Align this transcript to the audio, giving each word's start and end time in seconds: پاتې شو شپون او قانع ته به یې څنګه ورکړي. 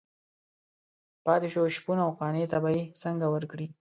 پاتې 1.25 1.47
شو 1.53 1.61
شپون 1.77 1.97
او 2.05 2.09
قانع 2.19 2.43
ته 2.51 2.57
به 2.63 2.69
یې 2.75 2.83
څنګه 3.03 3.25
ورکړي. 3.33 3.65